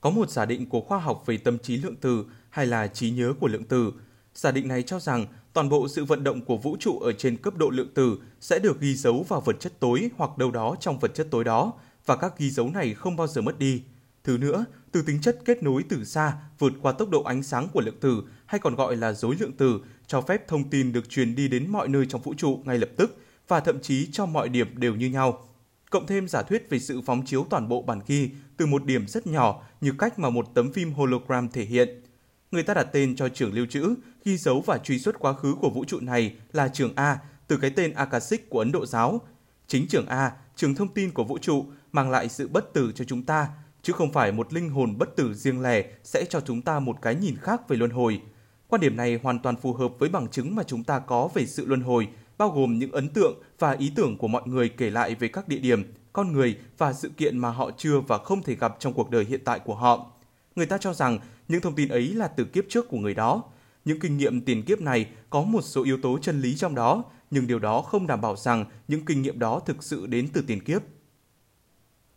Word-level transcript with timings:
Có 0.00 0.10
một 0.10 0.30
giả 0.30 0.44
định 0.44 0.66
của 0.66 0.80
khoa 0.80 0.98
học 0.98 1.22
về 1.26 1.36
tâm 1.36 1.58
trí 1.58 1.76
lượng 1.76 1.96
tử 1.96 2.24
hay 2.50 2.66
là 2.66 2.86
trí 2.86 3.10
nhớ 3.10 3.34
của 3.40 3.48
lượng 3.48 3.64
tử. 3.64 3.92
Giả 4.34 4.50
định 4.50 4.68
này 4.68 4.82
cho 4.82 5.00
rằng 5.00 5.26
toàn 5.52 5.68
bộ 5.68 5.88
sự 5.88 6.04
vận 6.04 6.24
động 6.24 6.44
của 6.44 6.56
vũ 6.56 6.76
trụ 6.80 6.98
ở 6.98 7.12
trên 7.12 7.36
cấp 7.36 7.56
độ 7.56 7.70
lượng 7.70 7.94
tử 7.94 8.18
sẽ 8.40 8.58
được 8.58 8.80
ghi 8.80 8.94
dấu 8.94 9.24
vào 9.28 9.40
vật 9.40 9.56
chất 9.60 9.72
tối 9.80 10.10
hoặc 10.16 10.38
đâu 10.38 10.50
đó 10.50 10.76
trong 10.80 10.98
vật 10.98 11.14
chất 11.14 11.28
tối 11.30 11.44
đó 11.44 11.72
và 12.06 12.16
các 12.16 12.38
ghi 12.38 12.50
dấu 12.50 12.70
này 12.70 12.94
không 12.94 13.16
bao 13.16 13.26
giờ 13.26 13.42
mất 13.42 13.58
đi. 13.58 13.82
Thứ 14.24 14.38
nữa, 14.38 14.64
từ 14.92 15.02
tính 15.02 15.20
chất 15.20 15.38
kết 15.44 15.62
nối 15.62 15.82
từ 15.88 16.04
xa 16.04 16.36
vượt 16.58 16.72
qua 16.82 16.92
tốc 16.92 17.10
độ 17.10 17.22
ánh 17.22 17.42
sáng 17.42 17.68
của 17.68 17.80
lượng 17.80 18.00
tử 18.00 18.22
hay 18.46 18.58
còn 18.58 18.74
gọi 18.74 18.96
là 18.96 19.12
dối 19.12 19.36
lượng 19.40 19.52
tử 19.52 19.80
cho 20.06 20.20
phép 20.20 20.48
thông 20.48 20.70
tin 20.70 20.92
được 20.92 21.08
truyền 21.08 21.34
đi 21.34 21.48
đến 21.48 21.70
mọi 21.70 21.88
nơi 21.88 22.06
trong 22.06 22.20
vũ 22.20 22.34
trụ 22.34 22.60
ngay 22.64 22.78
lập 22.78 22.88
tức 22.96 23.18
và 23.48 23.60
thậm 23.60 23.80
chí 23.80 24.08
cho 24.12 24.26
mọi 24.26 24.48
điểm 24.48 24.68
đều 24.80 24.94
như 24.94 25.10
nhau. 25.10 25.49
Cộng 25.90 26.06
thêm 26.06 26.28
giả 26.28 26.42
thuyết 26.42 26.70
về 26.70 26.78
sự 26.78 27.00
phóng 27.06 27.22
chiếu 27.26 27.46
toàn 27.50 27.68
bộ 27.68 27.82
bản 27.82 28.00
ghi 28.06 28.30
từ 28.56 28.66
một 28.66 28.84
điểm 28.84 29.06
rất 29.08 29.26
nhỏ 29.26 29.62
như 29.80 29.92
cách 29.98 30.18
mà 30.18 30.30
một 30.30 30.46
tấm 30.54 30.72
phim 30.72 30.92
hologram 30.92 31.48
thể 31.48 31.64
hiện. 31.64 32.02
Người 32.50 32.62
ta 32.62 32.74
đặt 32.74 32.86
tên 32.92 33.16
cho 33.16 33.28
trường 33.28 33.52
lưu 33.52 33.66
trữ, 33.66 33.94
ghi 34.24 34.36
dấu 34.36 34.60
và 34.60 34.78
truy 34.78 34.98
xuất 34.98 35.18
quá 35.18 35.32
khứ 35.32 35.54
của 35.60 35.70
vũ 35.70 35.84
trụ 35.84 36.00
này 36.00 36.36
là 36.52 36.68
trường 36.68 36.92
A 36.96 37.18
từ 37.46 37.56
cái 37.56 37.70
tên 37.70 37.92
Akashic 37.92 38.50
của 38.50 38.58
Ấn 38.58 38.72
Độ 38.72 38.86
giáo. 38.86 39.20
Chính 39.66 39.88
trường 39.88 40.06
A, 40.06 40.32
trường 40.56 40.74
thông 40.74 40.88
tin 40.88 41.10
của 41.10 41.24
vũ 41.24 41.38
trụ, 41.38 41.64
mang 41.92 42.10
lại 42.10 42.28
sự 42.28 42.48
bất 42.48 42.72
tử 42.72 42.92
cho 42.94 43.04
chúng 43.04 43.22
ta, 43.22 43.48
chứ 43.82 43.92
không 43.92 44.12
phải 44.12 44.32
một 44.32 44.52
linh 44.52 44.70
hồn 44.70 44.98
bất 44.98 45.16
tử 45.16 45.34
riêng 45.34 45.62
lẻ 45.62 45.84
sẽ 46.04 46.24
cho 46.30 46.40
chúng 46.40 46.62
ta 46.62 46.78
một 46.78 46.96
cái 47.02 47.14
nhìn 47.14 47.36
khác 47.36 47.68
về 47.68 47.76
luân 47.76 47.90
hồi. 47.90 48.22
Quan 48.68 48.80
điểm 48.80 48.96
này 48.96 49.20
hoàn 49.22 49.38
toàn 49.38 49.56
phù 49.56 49.72
hợp 49.72 49.92
với 49.98 50.08
bằng 50.08 50.28
chứng 50.28 50.54
mà 50.54 50.62
chúng 50.62 50.84
ta 50.84 50.98
có 50.98 51.28
về 51.34 51.46
sự 51.46 51.66
luân 51.66 51.80
hồi, 51.80 52.08
bao 52.40 52.50
gồm 52.50 52.78
những 52.78 52.92
ấn 52.92 53.08
tượng 53.08 53.42
và 53.58 53.72
ý 53.72 53.92
tưởng 53.94 54.18
của 54.18 54.28
mọi 54.28 54.42
người 54.44 54.68
kể 54.68 54.90
lại 54.90 55.14
về 55.14 55.28
các 55.28 55.48
địa 55.48 55.58
điểm, 55.58 55.82
con 56.12 56.32
người 56.32 56.58
và 56.78 56.92
sự 56.92 57.10
kiện 57.16 57.38
mà 57.38 57.50
họ 57.50 57.70
chưa 57.76 58.00
và 58.00 58.18
không 58.18 58.42
thể 58.42 58.54
gặp 58.54 58.76
trong 58.78 58.92
cuộc 58.92 59.10
đời 59.10 59.24
hiện 59.24 59.40
tại 59.44 59.58
của 59.58 59.74
họ. 59.74 60.10
Người 60.56 60.66
ta 60.66 60.78
cho 60.78 60.94
rằng 60.94 61.18
những 61.48 61.60
thông 61.60 61.74
tin 61.74 61.88
ấy 61.88 62.08
là 62.08 62.28
từ 62.28 62.44
kiếp 62.44 62.64
trước 62.68 62.88
của 62.88 62.98
người 62.98 63.14
đó. 63.14 63.44
Những 63.84 64.00
kinh 64.00 64.16
nghiệm 64.16 64.40
tiền 64.40 64.62
kiếp 64.62 64.80
này 64.80 65.06
có 65.30 65.42
một 65.42 65.62
số 65.62 65.84
yếu 65.84 65.98
tố 66.02 66.18
chân 66.18 66.40
lý 66.40 66.56
trong 66.56 66.74
đó, 66.74 67.04
nhưng 67.30 67.46
điều 67.46 67.58
đó 67.58 67.82
không 67.82 68.06
đảm 68.06 68.20
bảo 68.20 68.36
rằng 68.36 68.64
những 68.88 69.04
kinh 69.04 69.22
nghiệm 69.22 69.38
đó 69.38 69.60
thực 69.66 69.82
sự 69.82 70.06
đến 70.06 70.28
từ 70.32 70.42
tiền 70.46 70.64
kiếp. 70.64 70.82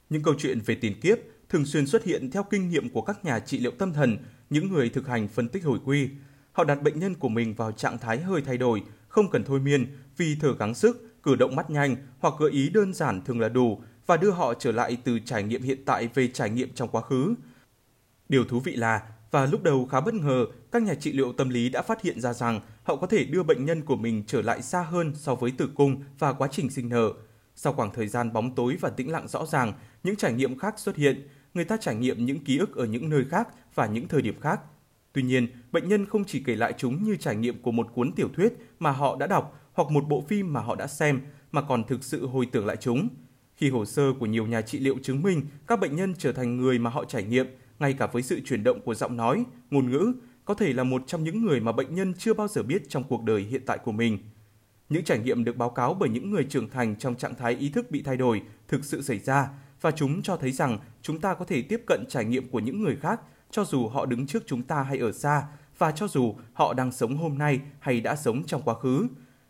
Những 0.10 0.24
câu 0.24 0.34
chuyện 0.38 0.60
về 0.66 0.76
tiền 0.76 1.00
kiếp 1.02 1.18
thường 1.50 1.66
xuyên 1.66 1.88
xuất 1.88 2.04
hiện 2.04 2.32
theo 2.32 2.44
kinh 2.44 2.70
nghiệm 2.70 2.90
của 2.90 3.02
các 3.02 3.26
nhà 3.26 3.40
trị 3.40 3.60
liệu 3.60 3.72
tâm 3.72 3.94
thần, 3.94 4.18
những 4.50 4.70
người 4.70 4.90
thực 4.90 5.08
hành 5.08 5.28
phân 5.28 5.50
tích 5.50 5.64
hồi 5.64 5.80
quy. 5.86 6.10
Họ 6.52 6.64
đặt 6.64 6.82
bệnh 6.82 7.00
nhân 7.00 7.16
của 7.16 7.30
mình 7.30 7.54
vào 7.54 7.72
trạng 7.72 7.98
thái 7.98 8.22
hơi 8.22 8.42
thay 8.42 8.58
đổi, 8.58 8.84
không 9.14 9.30
cần 9.30 9.44
thôi 9.44 9.60
miên, 9.60 9.98
vì 10.18 10.38
thở 10.42 10.56
gắng 10.56 10.76
sức, 10.76 11.22
cử 11.24 11.36
động 11.36 11.56
mắt 11.56 11.70
nhanh 11.70 11.96
hoặc 12.20 12.34
gợi 12.40 12.52
ý 12.52 12.70
đơn 12.70 12.94
giản 12.94 13.22
thường 13.22 13.40
là 13.40 13.50
đủ 13.50 13.82
và 14.06 14.18
đưa 14.18 14.32
họ 14.32 14.54
trở 14.54 14.72
lại 14.72 14.98
từ 15.04 15.20
trải 15.20 15.44
nghiệm 15.44 15.62
hiện 15.62 15.86
tại 15.86 16.10
về 16.14 16.28
trải 16.28 16.50
nghiệm 16.50 16.74
trong 16.74 16.90
quá 16.90 17.02
khứ. 17.02 17.36
Điều 18.30 18.46
thú 18.46 18.60
vị 18.60 18.76
là, 18.76 19.02
và 19.32 19.46
lúc 19.46 19.64
đầu 19.64 19.86
khá 19.86 20.02
bất 20.02 20.14
ngờ, 20.14 20.46
các 20.72 20.82
nhà 20.82 20.96
trị 20.96 21.14
liệu 21.14 21.34
tâm 21.34 21.50
lý 21.50 21.70
đã 21.70 21.82
phát 21.82 22.02
hiện 22.02 22.22
ra 22.22 22.34
rằng 22.34 22.62
họ 22.84 22.96
có 22.96 23.08
thể 23.08 23.26
đưa 23.26 23.44
bệnh 23.44 23.66
nhân 23.66 23.82
của 23.82 23.96
mình 23.96 24.24
trở 24.28 24.42
lại 24.42 24.62
xa 24.62 24.82
hơn 24.82 25.14
so 25.16 25.36
với 25.36 25.52
tử 25.58 25.70
cung 25.76 26.04
và 26.20 26.34
quá 26.34 26.48
trình 26.52 26.70
sinh 26.70 26.90
nở. 26.90 27.10
Sau 27.56 27.74
khoảng 27.74 27.94
thời 27.94 28.08
gian 28.08 28.34
bóng 28.34 28.56
tối 28.56 28.78
và 28.82 28.90
tĩnh 28.90 29.12
lặng 29.12 29.28
rõ 29.28 29.46
ràng, 29.46 29.74
những 30.04 30.16
trải 30.16 30.34
nghiệm 30.34 30.60
khác 30.60 30.80
xuất 30.80 30.96
hiện, 30.96 31.28
người 31.54 31.66
ta 31.66 31.78
trải 31.78 31.96
nghiệm 31.96 32.26
những 32.26 32.44
ký 32.44 32.58
ức 32.58 32.76
ở 32.76 32.86
những 32.86 33.10
nơi 33.10 33.26
khác 33.30 33.48
và 33.76 33.86
những 33.86 34.08
thời 34.08 34.22
điểm 34.22 34.40
khác. 34.40 34.60
Tuy 35.14 35.24
nhiên, 35.24 35.48
bệnh 35.72 35.88
nhân 35.88 36.06
không 36.06 36.26
chỉ 36.26 36.44
kể 36.46 36.56
lại 36.56 36.74
chúng 36.78 37.04
như 37.04 37.16
trải 37.16 37.36
nghiệm 37.36 37.62
của 37.62 37.72
một 37.72 37.88
cuốn 37.94 38.12
tiểu 38.12 38.30
thuyết 38.36 38.54
mà 38.80 38.92
họ 38.92 39.16
đã 39.20 39.28
đọc 39.28 39.60
hoặc 39.74 39.92
một 39.92 40.08
bộ 40.08 40.24
phim 40.28 40.54
mà 40.54 40.62
họ 40.62 40.76
đã 40.76 40.88
xem, 40.88 41.22
mà 41.52 41.62
còn 41.62 41.84
thực 41.84 42.04
sự 42.04 42.28
hồi 42.28 42.46
tưởng 42.52 42.66
lại 42.66 42.78
chúng. 42.78 43.08
Khi 43.56 43.70
hồ 43.70 43.86
sơ 43.86 44.14
của 44.20 44.26
nhiều 44.26 44.48
nhà 44.48 44.62
trị 44.62 44.80
liệu 44.80 44.98
chứng 45.04 45.22
minh 45.22 45.42
các 45.68 45.80
bệnh 45.80 45.96
nhân 45.96 46.14
trở 46.18 46.32
thành 46.32 46.58
người 46.58 46.80
mà 46.80 46.90
họ 46.90 47.06
trải 47.06 47.24
nghiệm, 47.24 47.48
ngay 47.80 47.94
cả 47.94 48.08
với 48.08 48.24
sự 48.24 48.40
chuyển 48.46 48.64
động 48.64 48.82
của 48.82 48.96
giọng 48.96 49.18
nói, 49.18 49.44
ngôn 49.72 49.92
ngữ, 49.92 50.14
có 50.46 50.54
thể 50.54 50.74
là 50.74 50.84
một 50.84 51.04
trong 51.08 51.24
những 51.24 51.46
người 51.46 51.60
mà 51.60 51.72
bệnh 51.72 51.96
nhân 51.96 52.14
chưa 52.18 52.34
bao 52.34 52.48
giờ 52.48 52.64
biết 52.64 52.90
trong 52.90 53.04
cuộc 53.04 53.24
đời 53.24 53.42
hiện 53.42 53.62
tại 53.66 53.78
của 53.78 53.92
mình. 53.92 54.18
Những 54.90 55.04
trải 55.04 55.20
nghiệm 55.20 55.44
được 55.44 55.58
báo 55.58 55.70
cáo 55.70 55.94
bởi 55.94 56.10
những 56.10 56.32
người 56.32 56.44
trưởng 56.44 56.70
thành 56.70 56.96
trong 56.96 57.16
trạng 57.16 57.36
thái 57.36 57.56
ý 57.56 57.70
thức 57.70 57.92
bị 57.92 58.02
thay 58.02 58.18
đổi 58.18 58.42
thực 58.68 58.86
sự 58.86 59.02
xảy 59.02 59.20
ra 59.20 59.50
và 59.82 59.92
chúng 59.92 60.22
cho 60.22 60.38
thấy 60.38 60.52
rằng 60.52 60.80
chúng 61.02 61.20
ta 61.20 61.34
có 61.34 61.46
thể 61.46 61.62
tiếp 61.62 61.82
cận 61.88 62.06
trải 62.10 62.26
nghiệm 62.26 62.50
của 62.50 62.60
những 62.60 62.84
người 62.84 62.96
khác 62.96 63.20
cho 63.54 63.66
dù 63.66 63.88
họ 63.88 64.06
đứng 64.06 64.28
trước 64.28 64.44
chúng 64.46 64.64
ta 64.64 64.84
hay 64.84 64.98
ở 64.98 65.12
xa 65.12 65.48
và 65.78 65.92
cho 65.92 66.08
dù 66.08 66.36
họ 66.54 66.74
đang 66.74 66.92
sống 66.92 67.18
hôm 67.18 67.38
nay 67.38 67.62
hay 67.80 68.02
đã 68.02 68.16
sống 68.16 68.44
trong 68.44 68.62
quá 68.62 68.76
khứ. 68.76 69.08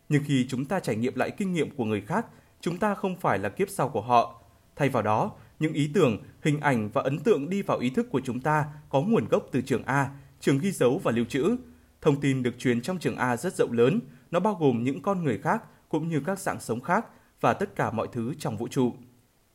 Nhưng 0.08 0.22
khi 0.26 0.46
chúng 0.48 0.64
ta 0.64 0.80
trải 0.80 0.96
nghiệm 0.96 1.14
lại 1.14 1.30
kinh 1.30 1.52
nghiệm 1.52 1.70
của 1.70 1.84
người 1.84 2.00
khác, 2.00 2.26
chúng 2.60 2.78
ta 2.78 2.94
không 2.94 3.16
phải 3.16 3.38
là 3.38 3.48
kiếp 3.48 3.68
sau 3.70 3.88
của 3.88 4.00
họ. 4.00 4.42
Thay 4.76 4.88
vào 4.88 5.02
đó, 5.02 5.32
những 5.58 5.72
ý 5.72 5.90
tưởng, 5.94 6.18
hình 6.42 6.60
ảnh 6.60 6.90
và 6.92 7.02
ấn 7.02 7.18
tượng 7.18 7.50
đi 7.50 7.62
vào 7.62 7.78
ý 7.78 7.90
thức 7.90 8.06
của 8.10 8.20
chúng 8.24 8.40
ta 8.40 8.64
có 8.88 9.02
nguồn 9.02 9.28
gốc 9.28 9.48
từ 9.52 9.60
trường 9.60 9.84
A, 9.84 10.10
trường 10.40 10.58
ghi 10.58 10.72
dấu 10.72 11.00
và 11.02 11.12
lưu 11.12 11.24
trữ. 11.24 11.56
Thông 12.00 12.20
tin 12.20 12.42
được 12.42 12.58
truyền 12.58 12.80
trong 12.80 12.98
trường 12.98 13.16
A 13.16 13.36
rất 13.36 13.56
rộng 13.56 13.72
lớn, 13.72 14.00
nó 14.30 14.40
bao 14.40 14.54
gồm 14.54 14.84
những 14.84 15.02
con 15.02 15.24
người 15.24 15.38
khác 15.38 15.62
cũng 15.88 16.08
như 16.08 16.20
các 16.26 16.38
dạng 16.38 16.60
sống 16.60 16.80
khác 16.80 17.06
và 17.40 17.54
tất 17.54 17.76
cả 17.76 17.90
mọi 17.90 18.08
thứ 18.12 18.34
trong 18.38 18.56
vũ 18.56 18.68
trụ. 18.68 18.92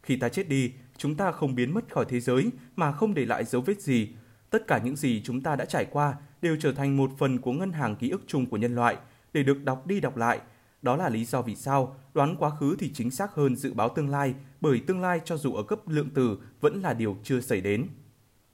Khi 0.03 0.15
ta 0.15 0.29
chết 0.29 0.49
đi, 0.49 0.71
chúng 0.97 1.15
ta 1.15 1.31
không 1.31 1.55
biến 1.55 1.73
mất 1.73 1.93
khỏi 1.93 2.05
thế 2.09 2.19
giới 2.19 2.49
mà 2.75 2.91
không 2.91 3.13
để 3.13 3.25
lại 3.25 3.45
dấu 3.45 3.61
vết 3.61 3.81
gì. 3.81 4.09
Tất 4.49 4.67
cả 4.67 4.81
những 4.83 4.95
gì 4.95 5.21
chúng 5.25 5.41
ta 5.41 5.55
đã 5.55 5.65
trải 5.65 5.85
qua 5.85 6.15
đều 6.41 6.57
trở 6.59 6.71
thành 6.71 6.97
một 6.97 7.11
phần 7.17 7.37
của 7.41 7.51
ngân 7.51 7.71
hàng 7.71 7.95
ký 7.95 8.09
ức 8.09 8.21
chung 8.27 8.45
của 8.45 8.57
nhân 8.57 8.75
loại 8.75 8.97
để 9.33 9.43
được 9.43 9.63
đọc 9.63 9.87
đi 9.87 9.99
đọc 9.99 10.17
lại. 10.17 10.39
Đó 10.81 10.95
là 10.95 11.09
lý 11.09 11.25
do 11.25 11.41
vì 11.41 11.55
sao 11.55 11.95
đoán 12.13 12.35
quá 12.39 12.49
khứ 12.49 12.75
thì 12.79 12.91
chính 12.93 13.11
xác 13.11 13.33
hơn 13.35 13.55
dự 13.55 13.73
báo 13.73 13.89
tương 13.89 14.09
lai, 14.09 14.33
bởi 14.61 14.81
tương 14.87 15.01
lai 15.01 15.21
cho 15.25 15.37
dù 15.37 15.53
ở 15.53 15.63
cấp 15.63 15.79
lượng 15.87 16.09
từ 16.13 16.37
vẫn 16.61 16.81
là 16.81 16.93
điều 16.93 17.17
chưa 17.23 17.41
xảy 17.41 17.61
đến. 17.61 17.87